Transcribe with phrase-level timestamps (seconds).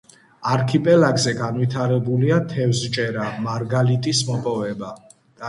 [0.51, 4.93] არქიპელაგზე განვითარებულია თევზჭერა, მარგალიტის მოპოვება.